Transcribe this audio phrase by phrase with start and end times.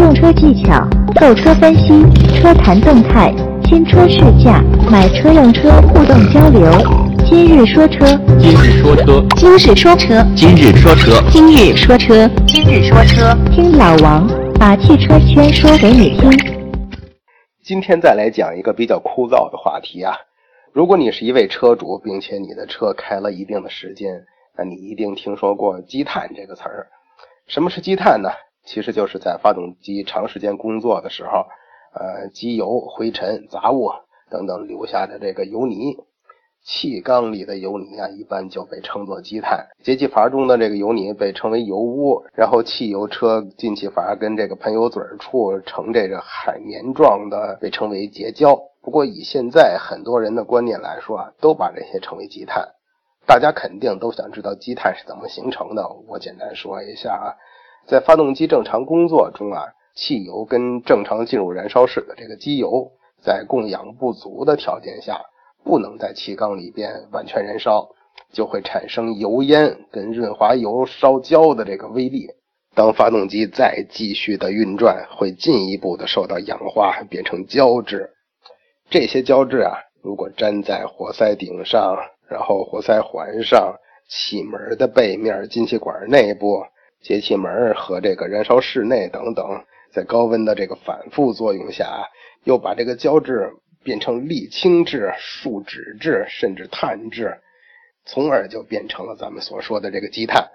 [0.00, 0.82] 用车技巧、
[1.20, 2.02] 购车分析、
[2.32, 6.72] 车谈动态、新车试驾、买车用车互动交流。
[7.28, 8.06] 今日说车，
[8.38, 14.26] 今日说车，今日说车，今日说车，今日说车，今日说车，听老王
[14.58, 16.30] 把汽车圈说给你听。
[17.62, 20.14] 今天再来讲一个比较枯燥的话题啊。
[20.72, 24.22] 如果你是一位车主，并且你的车开了一定的时间，
[24.56, 26.86] 那你一定听说过积碳这个词儿。
[27.46, 28.30] 什么是积碳呢？
[28.70, 31.44] 其实就是在发动机长时间工作的时候，
[31.92, 33.90] 呃，机油、灰尘、杂物
[34.30, 35.96] 等等留下的这个油泥。
[36.62, 39.66] 气缸里的油泥啊，一般就被称作积碳。
[39.82, 48.56] 节气阀中的这个油泥被称为油污，然后汽油车进气阀跟这个喷油嘴处呈这个海绵状的，被称为结胶。
[48.82, 52.68] 不过以现在很多人的观念来说啊，都把这些称为积碳。
[53.26, 55.88] 大家肯定都想知道积碳是怎么形成的。
[56.06, 57.34] 我简单说一下啊，
[57.86, 62.90] 在发动机正常工作中啊，汽油跟正常进入燃烧室的这个机油，
[63.22, 65.20] 在供氧不足的条件下，
[65.64, 67.88] 不能在气缸里边完全燃烧，
[68.32, 72.28] 就会产生油烟跟润滑油烧焦的这个威力。
[72.72, 78.10] 当发动机再继续的运转，会进一步的受到氧化，变成胶质。
[78.88, 81.96] 这些胶质啊，如果粘在活塞顶上，
[82.28, 83.74] 然后活塞环上、
[84.08, 86.62] 气门的背面、进气管内部、
[87.02, 92.08] 节气门和这个燃烧室内等等，在高温的这个反复作用下，
[92.44, 93.50] 又把这个胶质
[93.82, 97.38] 变成沥青质、树脂质，甚至碳质，
[98.04, 100.46] 从而就变成了咱们所说的这个积碳。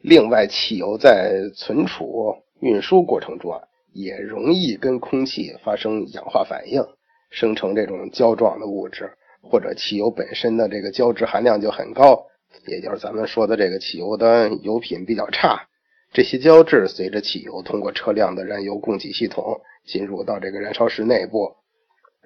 [0.00, 3.60] 另外，汽油在存储、运输过程中啊，
[3.92, 6.82] 也容易跟空气发生氧化反应。
[7.30, 9.12] 生成这种胶状的物质，
[9.42, 12.24] 或者汽油本身的这个胶质含量就很高，
[12.66, 15.68] 也就是咱们说的这个汽油的油品比较差。
[16.12, 21.52] 这些胶质随着汽油通过车辆的燃油供给系统进入到这个燃烧室内部，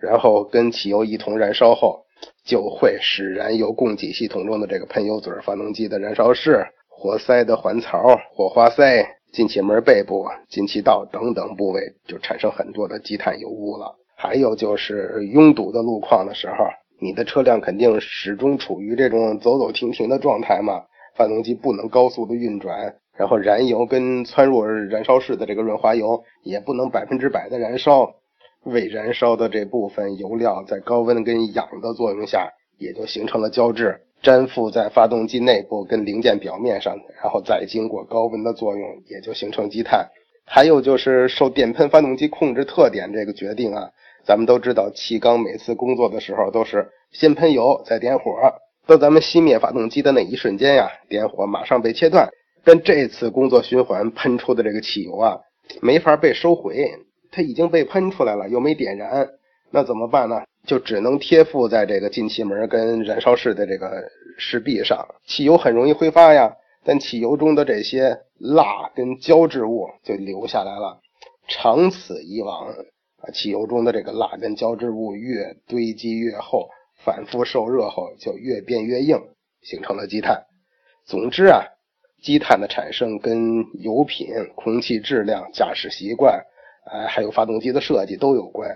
[0.01, 2.05] 然后跟汽油一同燃烧后，
[2.45, 13.97] 就会使燃油供给系统中的这个喷油嘴、发动机的燃烧室、活塞的环槽、火花塞、进气门背部、进气道等等部位就产生很多的积碳油污了。
[14.17, 16.67] 还有就是拥堵的路况的时候，
[17.01, 20.85] 你的车辆肯定始终处于这种走走停停的状态嘛，
[21.17, 28.15] 发动机不能高速的运转，然后燃油跟窜入燃烧室的这个润滑油也不能百分之百的燃烧，
[28.65, 40.09] 未燃烧的这部分油料在高温跟氧的作用下，也就形成了胶质，粘附在发动机内部跟零件表面上，然后再经过高温的作用，也就形成积碳。
[40.45, 43.91] 还有就是受电喷发动机控制特点这个决定啊。
[44.25, 48.33] 咱们都知道，气缸每次工作的时候都是先喷油，再点火。
[48.87, 52.29] 当咱们熄灭发动机的那一瞬间呀，点火马上被切断。
[52.65, 55.39] 但这次工作循环喷出的这个汽油啊，
[55.81, 56.91] 没法被收回，
[57.31, 59.29] 它已经被喷出来了，又没点燃，
[59.71, 60.43] 那怎么办呢？
[60.67, 64.09] 就只能贴附在这个进气门跟燃烧室的这个
[64.39, 65.07] 室壁上。
[65.27, 71.01] 汽油很容易挥发呀，但汽油中的这些蜡跟胶质物就留下来了。
[71.49, 72.73] 长此以往。
[73.25, 76.69] 啊，汽油中的这个蜡跟胶质物越堆积越厚，
[77.05, 79.17] 反复受热后就越变越硬，
[79.63, 80.43] 形成了积碳。
[81.07, 81.63] 总之啊，
[82.23, 86.41] 积碳的产生跟油品、空气质量、驾驶习惯，
[86.91, 88.71] 哎，还有发动机的设计都有关。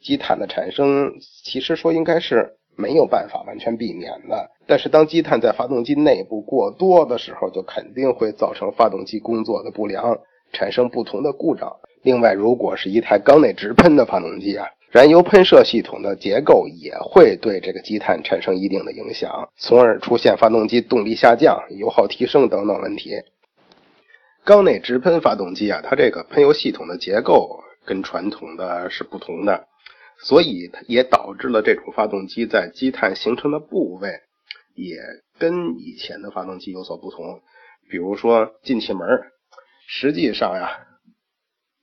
[0.00, 1.12] 积碳的产生，
[1.44, 4.50] 其实说应该是没有办法完全避免的。
[4.66, 10.18] 但是当积碳在发动机内部过多的时候，就肯定会造成发动机工作的不良，
[10.52, 11.72] 产生不同的故障。
[12.02, 23.22] 另外，如果是一台缸内直喷的发动机啊，燃油喷射系统的结构也会对这个积碳产生一定的影响，从而出现发动机动力下降、油耗提升等等问题。
[24.44, 29.66] 缸内直喷发动机啊，它这个喷油系统的结构跟传统的是不同的，
[30.18, 34.10] 所以也导致了这种发动机在积碳形成的部位
[34.74, 34.98] 也
[35.38, 37.40] 跟以前的发动机有所不同。
[37.88, 39.08] 比如说进气门，
[39.86, 40.91] 实际上呀。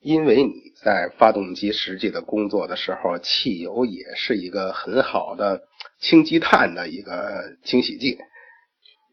[0.01, 5.61] 因为你在发动机实际的工作的时候，汽油也是一个很好的
[5.99, 8.17] 清积碳的一个清洗剂。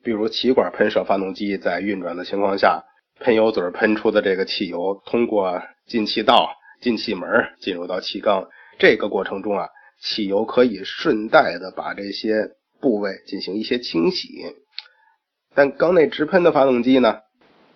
[0.04, 2.84] 比如气管喷射发动机在运转的情况下，
[3.18, 7.28] 喷油嘴喷出的这个汽油通过进气道、进气门
[7.60, 8.48] 进入到气缸，
[8.78, 9.68] 这个过程中啊，
[10.00, 12.48] 汽油可以顺带的把这些
[12.80, 14.28] 部位进行一些清洗。
[15.52, 17.18] 但缸内直喷的发动机呢？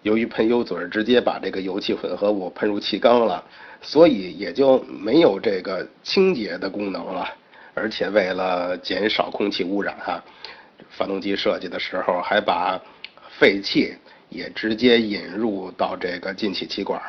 [0.03, 3.45] 由于喷油嘴直接把这个油气混合物喷入气缸了，
[3.83, 7.29] 所以也就没有这个清洁的功能了。
[7.75, 10.23] 而且为了减少空气污染，哈，
[10.91, 12.81] 发动机设计的时候还把
[13.39, 13.95] 废气
[14.29, 17.01] 也直接引入到这个进气气管，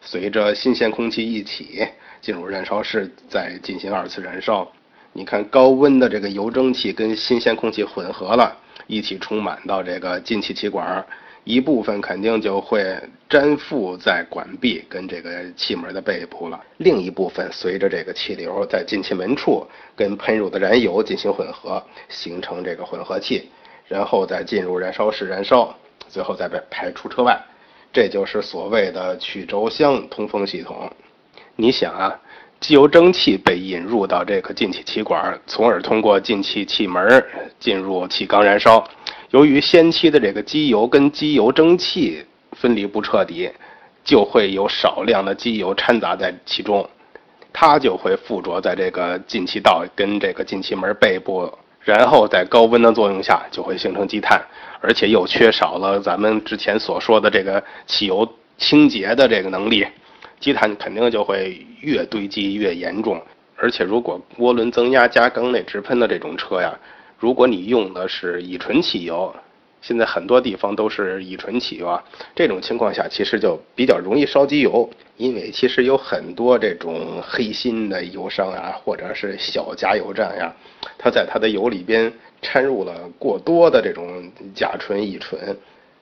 [0.00, 1.86] 随着新鲜空气一起
[2.20, 4.70] 进入燃烧室，再进行二次燃烧。
[5.12, 8.56] 你看，高温的这个油蒸气跟新鲜空气混合了，
[8.86, 11.04] 一起充满到这个进气气管，
[11.48, 12.94] 一部分肯定就会
[13.30, 19.66] 粘附在管壁跟这个气门的背部了，另一部分随着这个气流在进气门处
[19.96, 23.48] 跟喷入的燃油进行混合，形成这个混合气，
[23.86, 25.74] 然后再进入燃烧室燃烧，
[26.06, 27.40] 最后再被排出车外。
[27.94, 30.92] 这就是所谓的曲轴箱通风系统。
[31.56, 32.20] 你想啊。
[32.60, 37.24] 机油蒸汽被引入到这个进气气管，从而通过进气气门
[37.60, 38.84] 进入气缸燃烧。
[39.30, 43.50] 由于先期的这个机油跟机油蒸汽分离不彻底，
[44.02, 46.88] 就会有少量的机油掺杂在其中，
[47.52, 51.52] 它就会附着在这个进气道跟这个进气门背部，
[51.82, 54.40] 然后在高温的作用下就会形成积碳，
[54.80, 58.26] 而且又缺少了咱们之前所说的这个汽油
[58.56, 59.86] 清洁的这个能力。
[60.40, 63.20] 积碳肯定就会越堆积越严重，
[63.56, 66.72] 而且如果涡轮增压加缸内直喷的这种车呀，
[67.18, 69.34] 如果你用的是乙醇汽油，
[69.80, 72.04] 现在很多地方都是乙醇汽油啊，
[72.34, 80.54] 这种情况下其实就比较容易烧机油，因为其实有很多这种黑心的油商啊，或者是小加油站呀，
[80.96, 85.56] 它在它的油里边掺入了过多的这种甲醇、乙醇。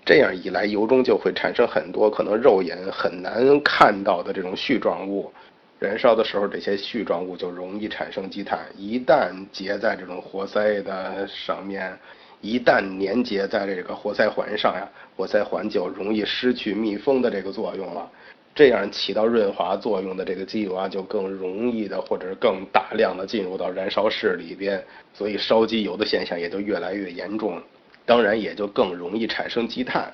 [0.05, 5.33] 这样一来，油中就会产生很多可能肉眼很难看到的这种絮状物。
[5.79, 8.61] 燃烧的时候，这些絮状物就容易产生积碳。
[8.77, 11.95] 一旦结在这种活塞的上面，
[12.41, 18.11] 一旦粘结在这个活塞环上呀，活塞环就容易失去密封的这个作用了。
[18.55, 24.83] 这样起到润滑作用的这个机油啊，就更容易的或者是更大量的进入到燃烧室里边，
[25.13, 27.61] 所以烧机油的现象也就越来越严重。
[28.07, 30.11] 当然也就更容易产生积碳。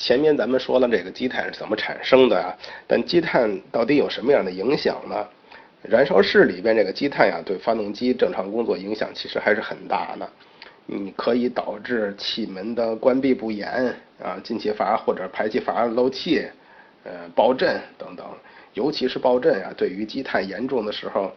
[0.00, 2.56] 前面咱们说了这个积碳是怎么产生的啊？
[2.86, 5.28] 但积碳到底有什么样的影响呢？
[5.82, 10.26] 燃烧室里边这个积碳呀，对发动机正常工作影响其实还是很大的。
[10.86, 16.46] 你可以导致气门的关闭不严啊，进气阀或者排气阀漏气，
[17.04, 18.26] 呃，爆震等等。
[18.72, 21.30] 尤其是爆震啊，对于积碳严重的时候。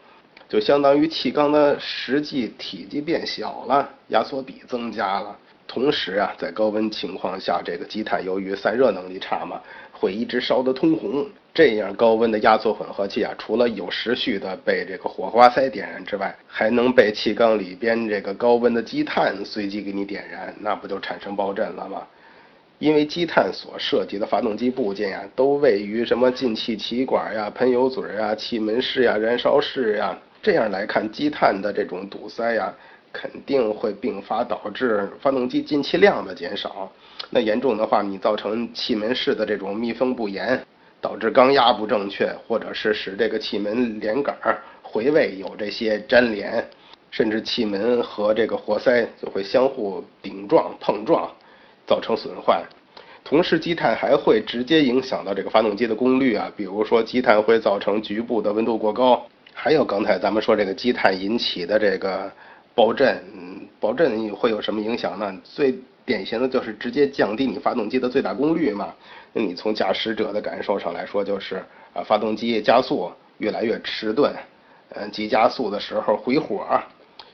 [0.50, 5.36] 就相当于气缸的实际体积变小了，压缩比增加了。
[5.74, 9.60] 同时啊，在高温情况下，这个积碳由于散热能力差嘛，
[9.92, 11.25] 会一直烧得通红。
[11.52, 22.04] 这样高温的压缩混合气啊，除了有时序的被这个火花塞点燃之外，还能被气缸里边这个高温的积碳随机给你点燃，那不就产生爆震了吗？
[22.78, 30.16] 因为积碳所涉及的发动机部件呀，都位于什么进气气管呀、喷油嘴啊、气门室呀、燃烧室呀。
[30.44, 32.72] 这样来看，积碳的这种堵塞呀，
[33.13, 36.92] 肯定会并发导致发动机进气量的减少。
[37.30, 40.60] 那严重的话，你造成气门室的这种密封不严，
[41.00, 44.36] 导致缸压不正确，或者是使这个气门连杆
[44.81, 46.68] 回位有这些粘连，
[47.12, 51.31] 甚至气门和这个活塞就会相互顶撞碰撞，
[51.88, 52.63] 造成损坏。
[53.24, 59.25] 同时，积碳还会直接影响到这个发动机的功率啊，比如说积碳会造成局部的温度过高。
[59.54, 62.30] 还有刚才咱们说这个积碳引起的这个
[62.75, 65.36] 爆震，嗯爆震会有什么影响呢？
[65.44, 68.94] 最典型的就是直接降低你发动机的最大功率嘛。
[69.31, 74.34] 那你从驾驶者的感受上来说，就是啊，发动机加速越来越迟钝，
[74.89, 76.65] 嗯，急加速的时候回火，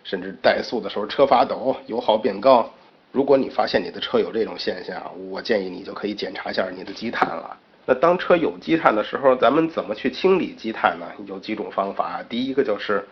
[0.04, 2.70] 甚至怠速的时候车发抖，油耗变高。
[3.12, 7.58] 如果你发现你的车有这种现象，我建议你就可以检查一下你的积碳了。
[7.86, 11.06] 那当车有积碳的时候，咱们怎么去清理积碳呢？
[11.26, 12.22] 有几种方法。
[12.30, 13.04] 第一个就是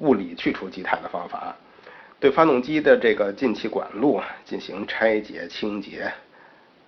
[0.00, 1.56] 物理去除积碳的方法，
[2.18, 6.10] 对发动机的这个进气管路进行拆解清洁，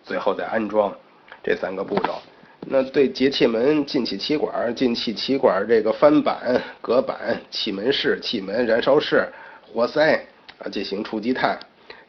[0.03, 0.93] 最后再安装，
[1.43, 2.15] 这三个步骤。
[2.71, 9.27] 那对节气门、进气气管、进气气管这个翻板、隔板、气门室、气门、燃烧室、
[9.63, 10.15] 活塞
[10.59, 11.59] 啊进行除积碳，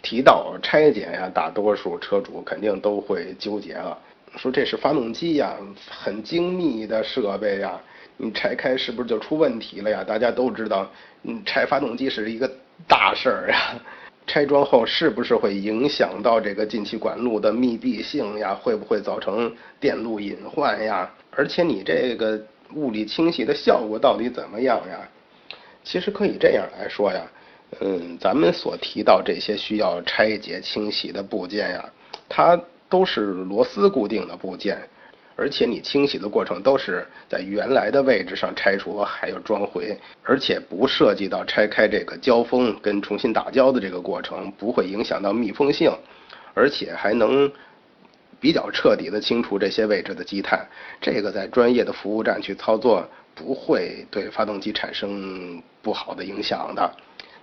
[0.02, 3.98] 提到拆解呀，大多数车主肯定都会纠结了。
[4.38, 5.56] 说这是发动机呀，
[5.90, 7.80] 很精密的设备呀，
[8.18, 10.04] 你拆开是不是就出问题了呀？
[10.04, 10.90] 大家都知道，
[11.24, 12.50] 嗯，拆发动机是一个
[12.88, 13.76] 大事儿呀。
[14.28, 18.54] 拆装后是不是会影响到这个进气管路的密闭性呀？
[18.54, 21.10] 会不会造成电路隐患呀？
[21.32, 22.40] 而且你这个
[22.74, 25.00] 物理清洗的效果到底怎么样呀？
[25.84, 27.22] 其实可以这样来说呀，
[27.80, 31.90] 嗯，咱们所提到这些需要拆解清洗的部件呀，
[32.28, 32.60] 它。
[32.92, 34.76] 都是螺丝固定的部件，
[35.40, 45.90] 而且你清洗的过程都是在原来的位置上拆除，还有装回，而且不涉及到拆开这个胶封跟重新打胶的这个过程，不会影响到密封性，
[46.54, 47.50] 而且还能
[48.38, 50.68] 比较彻底的清除这些位置的积碳。
[51.00, 56.92] 这个在专业的服务站去操作，不会对发动机产生不好的影响的。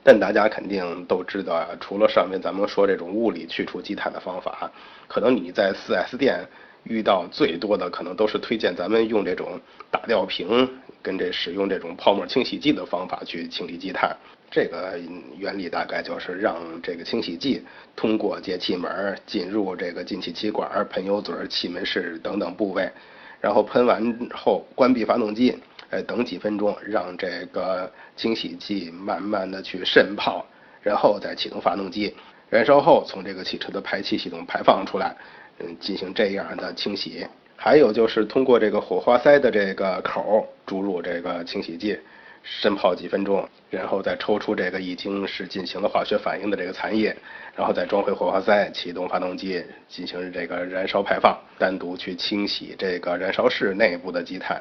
[0.04, 4.70] 但大家肯定都知道，除了上面咱们说这种物理去除积碳的方法，
[5.08, 6.46] 可能你在 4S 店
[6.88, 10.68] 遇到最多的，可能都是推荐咱们用这种打吊瓶
[11.02, 14.16] 跟这使用这种泡沫清洗剂的方法去清理积碳。
[14.50, 14.98] 这个
[15.36, 17.62] 原理大概就是让这个清洗剂
[17.96, 22.88] 通过节气门进入这个进气气管、喷油嘴、气门室等等部位，
[23.40, 25.58] 然后喷完后关闭发动机。
[25.90, 30.44] 哎，等几分钟，让这个清洗剂慢慢的去渗泡，
[30.82, 32.12] 然后再启动发动机，
[32.50, 35.16] 燃烧后从这个汽车的排气系统排放出来，
[35.58, 37.26] 嗯，进行这样的清洗。
[37.56, 41.98] 还有就是通过这个火花塞的这个口注入这个清洗剂，
[42.42, 47.16] 深泡几分钟，然后再抽出这个已经是进行了化学反应的这个残液，
[47.56, 54.60] 然后再装回火花塞，启动发动机进行这个燃烧排放，单独去清洗这个燃烧室内部的积碳。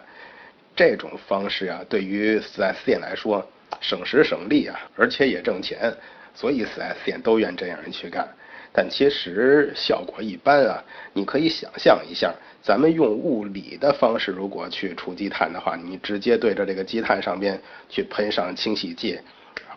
[0.76, 3.46] 这种方式啊，对于 4S 店来说
[3.82, 5.94] 省时省力啊，而且也挣钱，
[6.34, 8.28] 所以 4S 店都愿这样去干。
[8.76, 10.84] 但其实效果一般啊。
[11.14, 19.18] 你可以想象一下，咱们用物理的方式，如果去除积碳的话，你直接对着这个积碳上边去喷上清洗剂，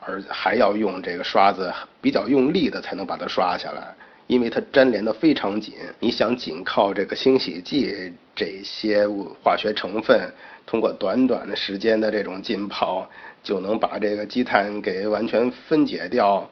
[0.01, 3.95] 而还要用这个刷子比较用力的才能把它刷下来。
[4.27, 9.07] 因为它粘连的非常紧，你想仅靠这个清洗剂这些
[9.43, 10.31] 化学成分，
[10.67, 13.09] 通过短短的时间的这种浸泡，
[13.43, 16.47] 就能把这个积碳给完全分解掉，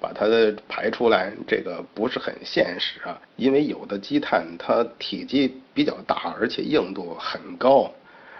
[0.00, 3.20] 把它的排出来，这个不是很现实啊。
[3.36, 7.90] 因为有的积碳它体积比较大，而且硬度很高。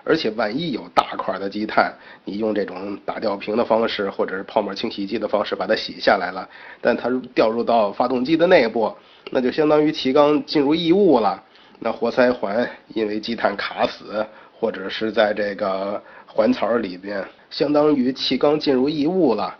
[0.05, 1.93] 而且万一有大块的积碳，
[2.25, 6.49] 你用这种打吊瓶的方式，或者是泡沫清洗剂的方式把它洗下来了，
[6.81, 8.91] 但它掉入到发动机的内部，
[9.33, 11.43] 那就相当于气缸进入异物了。
[11.81, 14.25] 那活塞环因为积碳卡死，
[14.59, 19.55] 或者是在这个环槽里边，相当于气缸进入异物了。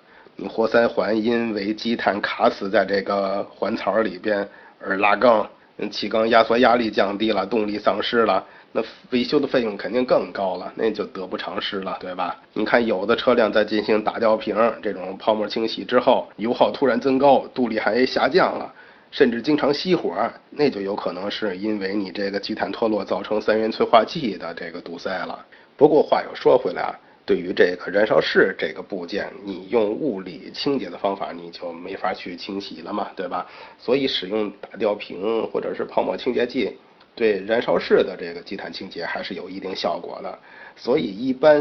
[0.47, 4.47] 活塞环因为积碳卡死在这个环槽里边
[4.79, 5.49] 而拉缸，
[5.91, 8.45] 气缸压缩压力降低了，动力丧失了。
[8.71, 12.37] 那维修的费用肯定更高了，那就得不偿失了，对吧？
[12.53, 18.71] 你看有的车辆在进行打吊瓶这种泡沫清洗之后，油耗突然增高，动力还下降了，
[19.11, 20.13] 甚至经常熄火，
[20.51, 25.45] 那就有可能是因为你这个积碳脱落造成三元催化剂的这个堵塞了。
[25.75, 26.93] 不过话又说回来啊，
[27.29, 33.47] 对于这个燃烧室这个部件，你用物理清洁的方法你就没法去清洗了嘛，对吧？
[33.79, 36.79] 所以使用打吊瓶或者是泡沫清洁剂。
[37.15, 40.39] 对燃烧室的这个积碳清洁还是有一定效果的，
[40.75, 41.61] 所以一般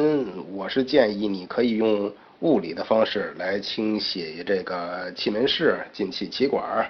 [0.53, 2.09] 我是建议你可以用
[2.39, 6.89] 物理的方式来清洗这个气门室、进气气管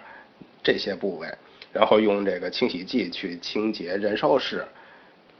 [0.62, 1.27] 这些部位，
[1.74, 4.63] 然后用这个清洗剂去清洁燃烧室。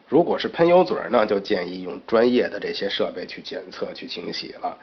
[0.10, 4.78] 如果是喷油嘴呢，就建议用专业的这些设备去检测、去清洗了。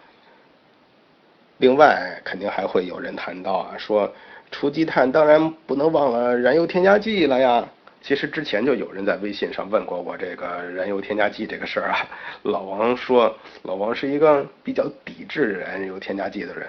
[1.59, 4.13] 另外，肯定还会有人谈到啊，说
[4.51, 7.67] 除积碳当然不能忘了燃油添加剂了呀。
[8.03, 12.07] 其实之前就有人在微信上问过我这个燃油添加剂这个事儿啊，
[12.43, 16.69] 老王说老王是一个比较抵制燃油添加剂的人，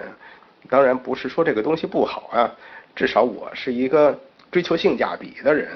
[0.70, 2.50] 当然不是说这个东西不好啊，
[2.94, 4.18] 至少我是一个
[4.50, 5.68] 追求性价比的人。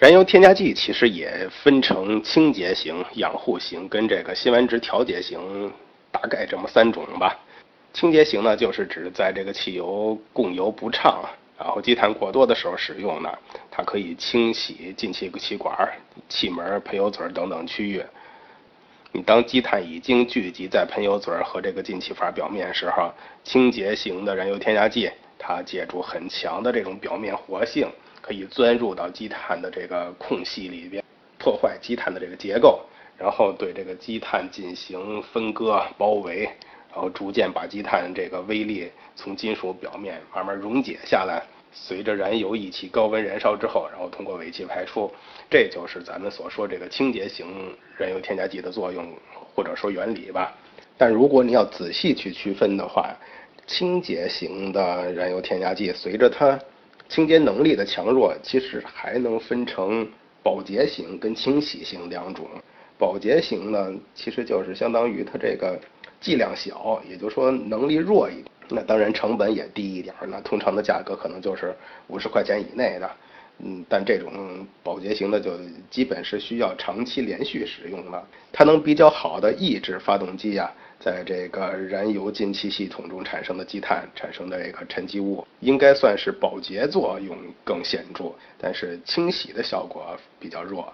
[0.00, 5.70] 燃油添加剂其实也分成清洁型、养护型跟这个辛烷值调节型，
[6.10, 7.38] 大概这么三种吧。
[7.92, 11.22] 清洁型呢，就是指在这个汽油供油不畅。
[11.58, 13.30] 然后积碳过多的时候使用呢，
[13.70, 15.76] 它可以清洗进气气管、
[16.30, 18.02] 气门、喷油嘴等等区域。
[19.12, 23.12] 你当积碳已经聚集在喷油嘴和这个进气阀表面时候，
[23.44, 27.86] 清洁型的燃油添加剂，它借助很强的这种表面活性，
[28.20, 31.02] 可以钻入到积碳的这个空隙里边，
[31.38, 32.80] 破坏积碳的这个结构，
[33.18, 36.48] 然后对这个积碳进行分割包围。
[36.92, 41.40] 然后逐渐把积碳这个微粒从金属表面慢慢溶解下来，
[41.72, 45.08] 随着燃油一起高温燃烧之后，然后通过尾气排出，
[45.48, 47.46] 这就是咱们所说这个清洁型
[47.96, 49.08] 燃油添加剂的作用
[49.54, 50.52] 或者说原理吧。
[50.98, 53.16] 但如果你要仔细去区分的话，
[53.68, 56.58] 清洁型的燃油添加剂随着它
[57.10, 60.08] 清洁能力的强弱，其实还能分成
[60.42, 62.48] 保洁型跟清洗型两种。
[62.96, 65.78] 保洁型呢，其实就是相当于它这个。
[66.20, 70.14] 剂量小，也就是说能力弱一点，那当然成本也低一点。
[70.28, 71.74] 那通常的价格可能就是
[72.08, 73.10] 五十块钱以内的，
[73.60, 74.30] 嗯，但这种
[74.82, 75.52] 保洁型的就
[75.88, 78.22] 基本是需要长期连续使用的。
[78.52, 90.92] 它能比较好的抑制发动机呀在这个燃油进气系统中产生的积碳产生的这个沉积物，应该算是保洁作用更显著，但是清洗的效果比较弱。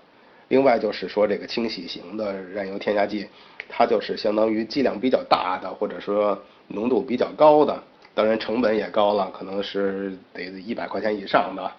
[0.48, 3.26] 另外就是说，这个清洗型的燃油添加剂，
[3.68, 7.82] 它就是相当于剂量比较大的，或者说浓度比较高的，
[8.14, 11.72] 当然成本也高了，可能是得一百块钱以上的。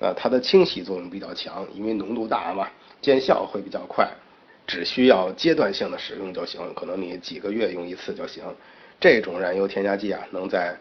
[0.00, 2.66] 呃，它的清洗作用比较强，因为浓度大嘛，
[3.00, 4.10] 见效会比较快。
[4.70, 8.44] 只需要阶段性的使用就行，可能你几个月用一次就行。
[9.00, 10.76] 这种燃油添加剂啊，能在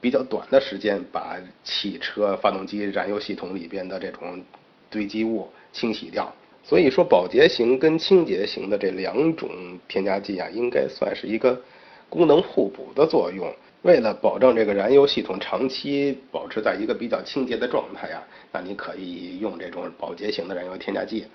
[0.00, 4.40] 比较短的时间把汽车发动机燃油系统里边的这种
[4.88, 6.32] 堆积物清洗掉。
[6.62, 9.50] 所以说，保洁型跟清洁型的这两种
[9.88, 11.60] 添加剂啊，应该算是一个
[12.08, 13.52] 功能互补的作用。
[13.82, 18.22] 为了保证这个燃油系统长期保持在一个比较清洁的状态呀，
[18.52, 21.26] 那你可以用这种保洁型的燃油添加剂。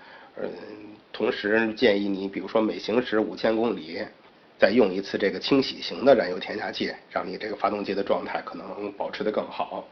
[0.42, 0.50] 嗯。
[1.12, 4.00] 同时建议你，比如说每行驶五千公里，
[4.58, 9.86] 再用一次这个清洗型的燃油添加剂，让你这个发动机的状态可能保持的更好。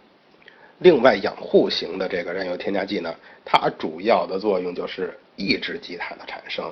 [0.80, 3.14] 另外，养护型的这个燃油添加剂呢，
[3.44, 6.72] 它主要的作用就是抑制积碳的产生，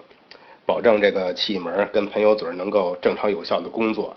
[0.65, 4.15] 保证这个气门跟喷油嘴能够正常有效的工作。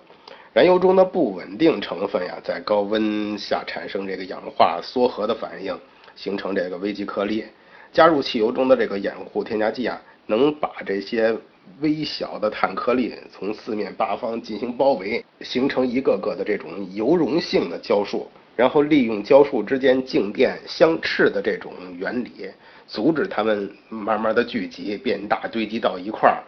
[0.52, 5.76] 燃油中的不稳定成分呀，在高温下产生这个氧化缩合的反应，
[6.14, 7.44] 形成这个微极颗粒。
[7.92, 10.00] 加入汽油中的这个养护添加剂啊。
[10.30, 11.35] 能把这些
[11.80, 22.50] 微小的碳颗粒从四面八方进行包围，形成一个个的这种油溶性的胶束，然后利用胶束之间静电相斥的这种原理，
[22.87, 26.45] 阻止它们慢慢的聚集变大堆积到一块儿，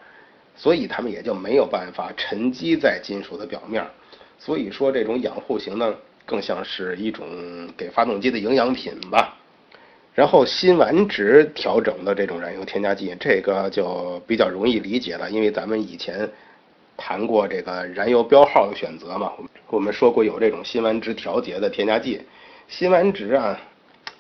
[0.54, 3.82] 所以它们也就没有办法沉积在金属的表面。
[4.38, 5.94] 所以说，这种养护型呢，
[6.26, 7.26] 更像是一种
[7.78, 9.38] 给发动机的营养品吧。
[10.20, 16.28] 然后辛烷值调整的这种燃油添加剂，这个就比较容易理解了，因为咱们以前
[16.94, 19.32] 谈过这个燃油标号的选择嘛，
[19.68, 22.20] 我们说过有这种辛烷值调节的添加剂。
[22.68, 23.58] 辛烷值啊，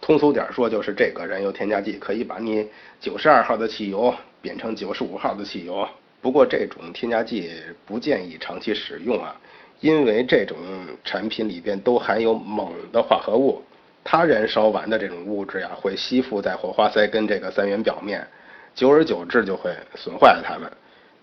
[0.00, 2.66] 通俗点说就是这个燃油添加剂可以把你
[2.98, 5.86] 九十二号的汽油变成九十五号的汽油。
[6.22, 7.50] 不过这种添加剂
[7.84, 9.38] 不建议长期使用啊，
[9.80, 10.56] 因为这种
[11.04, 13.62] 产品里边都含有锰的化合物。
[14.02, 18.26] 它燃烧完的这种物质呀，会吸附在火花塞跟这个三元表面，
[18.74, 20.70] 久而久之就会损坏了它们。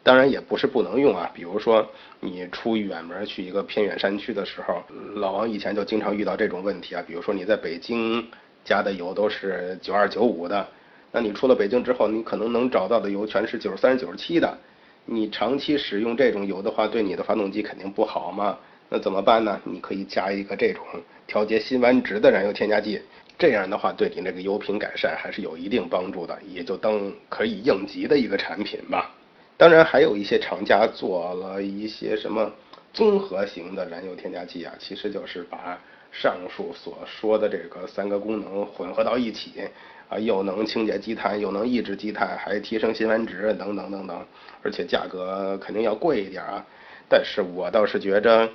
[0.03, 1.85] 当然也不是不能用啊，比如说
[2.21, 4.81] 你出远门去一个偏远山区的时候，
[5.15, 7.03] 老王以前就经常遇到这种问题啊。
[7.05, 8.25] 比如说你在北京
[8.63, 10.65] 加的油都是九二九五的，
[11.11, 14.57] 那你出了北京之后，你可能能找到的油全是九十三、九十七的。
[15.03, 18.57] 你长期使用这种油的话，对你的发动机肯定不好嘛。
[18.89, 19.59] 那怎么办呢？
[19.65, 20.81] 你可以加一个这种
[21.27, 23.01] 调节辛烷值的燃油添加剂，
[23.37, 29.13] 这样的话对你这个油品改善还是有一定帮助的，也就当可以应急的一个产品吧。
[29.57, 32.49] 当然还有一些厂家做了一些什么
[32.93, 35.77] 综合型的燃油添加剂啊，其实就是把
[36.09, 39.69] 上述所说的这个三个功能混合到一起
[40.07, 44.25] 啊，又能清洁积碳，又能抑制积碳，还提升辛烷值等等等等，
[44.63, 46.65] 而且价格肯定要贵一点啊。
[47.09, 48.49] 但是我倒是觉着。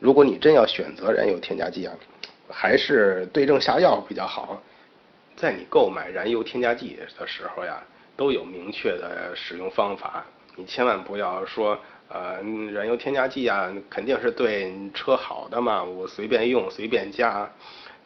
[0.00, 1.94] 如果你真要选择燃油添加剂啊，
[2.50, 4.62] 还是对症下药比较好。
[5.36, 7.82] 在你购买燃油添加剂的时候呀，
[8.16, 10.24] 都有明确的使用方法。
[10.56, 11.76] 你千万不要说，
[12.08, 12.40] 呃，
[12.72, 17.50] 燃油添加剂啊，肯定是对车好的嘛，我随便用随便加。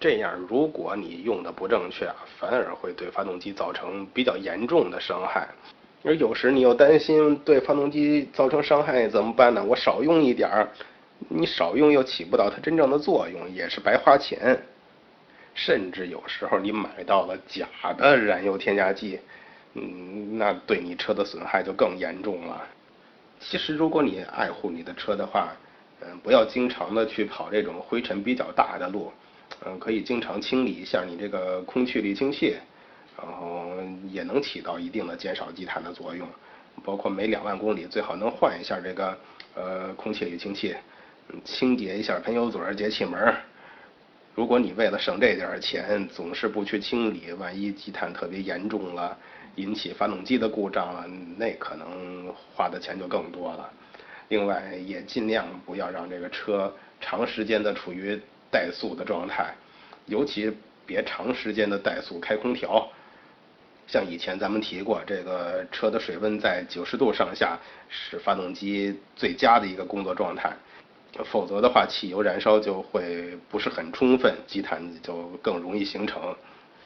[0.01, 5.49] 这样，如果你用的不正确啊，反而会对发动机造成比较严重的伤害。
[6.05, 9.63] 而有时你又担心对发动机造成伤害怎么办呢？
[9.63, 10.69] 我少用一点儿。
[11.29, 14.59] 你少用又起不到它真正的作用，也是白花钱。
[15.55, 19.19] 甚至有时候你买到了假的燃油添加剂，
[19.75, 22.65] 嗯，那对你车的损害就更严重了。
[23.41, 25.53] 其实如果你爱护你的车的话，
[26.01, 29.13] 嗯，不要经常的去跑这种灰尘比较大的路，
[29.67, 32.55] 嗯，可以经常清理一下你这个空气滤清器，
[33.17, 33.73] 然后
[34.09, 36.27] 也能起到一定的减少积碳的作用。
[36.85, 39.19] 包括每两万公里最好能换一下这个
[39.57, 40.77] 呃空气滤清器。
[41.45, 43.35] 清洁一下喷油嘴、节气门。
[44.35, 49.17] 如果你为了省这点钱，总是不去清理，万一积碳特别严重了，
[49.57, 51.05] 引起发动机的故障了，
[51.37, 53.69] 那可能花的钱就更多了。
[54.29, 58.21] 另外，也尽量不要让这个车长时间的处于
[58.53, 59.53] 怠速的状态，
[60.07, 60.55] 尤其
[60.87, 62.89] 别长时间的怠速开空调。
[63.89, 70.53] 像以前咱们提过，这个车的水温在九十度上下是发动机最佳的一个工作状态。
[71.25, 76.35] 否则的话，汽油燃烧就会不是很充分，积碳就更容易形成。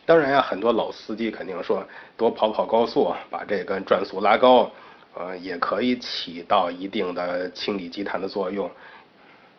[0.04, 4.70] 当然呀，很多老司机肯定说多跑跑高速，把这个转速拉高，
[5.14, 8.70] 呃，也可以起到一定的清理积碳的作用。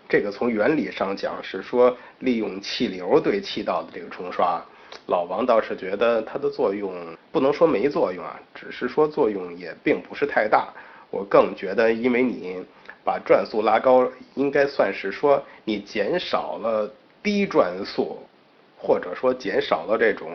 [0.09, 4.61] 这个从原理上讲是说利用气流对气道的这个冲刷。
[5.07, 6.93] 老王倒是觉得它的作用
[7.31, 10.73] 不能说没作用啊，只是说作用也并不是太大。
[11.13, 12.57] 我更觉得，因为你
[13.05, 18.17] 把转速拉高，应该算是说你减少了低转速，
[18.75, 20.31] 或者说减少了这种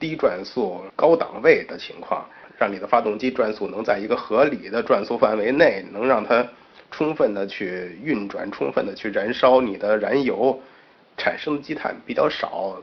[0.00, 2.26] 低转速高档位的情况，
[2.58, 6.44] 让你的发动机转速能在一个合理的转速范围内，能让它
[6.90, 10.60] 充分的去运转，充分的去燃烧你的燃油，
[11.16, 12.76] 产生的积碳比较少。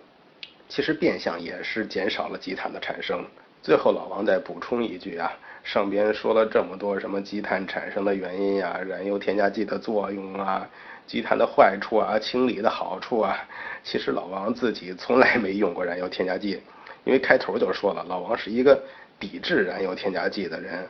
[0.69, 3.23] 其实变相也是减少了积碳的产生。
[3.61, 5.31] 最后老王再补充一句啊，
[5.63, 10.69] 上边说了这么多什么积碳产生的原因呀，燃油添加剂的作用啊，
[11.07, 13.37] 积碳的坏处啊，清理的好处啊，
[13.83, 16.61] 其实老王自己从来没用过燃油添加剂，
[17.05, 18.83] 因为开头就说了，老王是一个
[19.17, 20.85] 抵制燃油添加剂的人。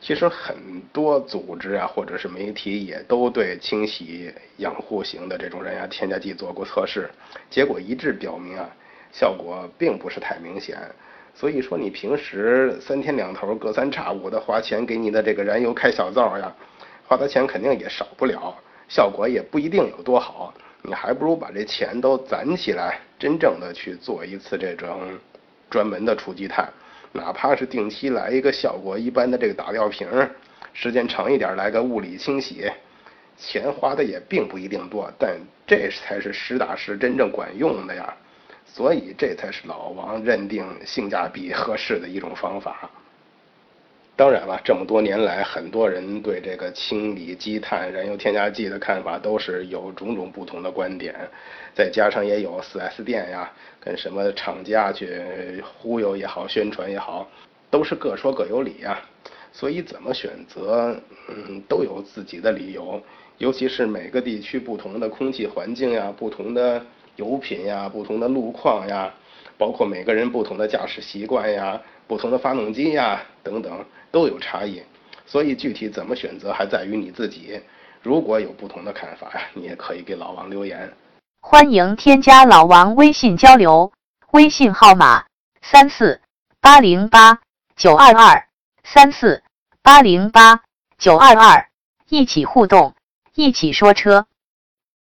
[0.00, 0.54] 其实很
[0.92, 7.10] 多组织啊，或者是媒体也都对清洗养护型的这种燃油添加剂做过测试，
[7.50, 8.68] 结果一致表明啊。
[9.10, 10.78] 效果并不是太明显，
[11.38, 16.52] 所以说你平时三天两头、隔三差五的花钱给你的这个燃油开小灶呀，
[17.06, 18.52] 花的钱肯定也少不了，
[18.88, 20.52] 效果也不一定有多好。
[20.82, 25.00] 你还不如把这钱都攒起来，真正的去做一次这种
[25.70, 26.68] 专门的除积碳，
[27.12, 30.08] 哪怕是定期来一个效果一般的这个打吊瓶，
[30.72, 32.68] 时间长一点来个物理清洗，
[33.36, 38.12] 钱花的也并不一定多，但这才是实打实真正管用的呀。
[38.72, 42.90] 所以这才是老王认定性价比合适的一种方法。
[44.14, 51.14] 当然了，这么多年来，很多人对这个清理积碳、燃油添加剂的看法都是有种种不同的观点。
[51.72, 57.28] 再加上也有 4S 店呀，跟什么厂家去忽悠也好、宣传也好，
[57.70, 59.00] 都是各说各有理呀。
[59.52, 60.96] 所以怎么选择，
[61.28, 63.00] 嗯，都有自己的理由。
[63.38, 66.84] 尤其是每个地区不同的空气环境呀，不同的。
[67.18, 69.12] 油品呀，不同的路况呀，
[69.56, 74.80] 包括每个人不同的驾驶习惯呀，不同的发动机呀等等都有差异，
[75.26, 77.60] 所以具体怎么选择还在于你自己。
[78.02, 80.92] 如果有不同的看法呀，你也可以给老王留言。
[81.40, 83.92] 欢迎添加老王微信交流，
[84.30, 85.24] 微信号码
[85.60, 86.20] 三四
[86.60, 87.40] 八零八
[87.74, 88.46] 九二二
[88.84, 89.42] 三四
[89.82, 90.62] 八零八
[90.96, 91.68] 九二二，
[92.08, 92.94] 一起互动，
[93.34, 94.26] 一起说车。